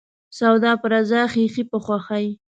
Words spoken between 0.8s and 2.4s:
رضا، خيښي په خوښي.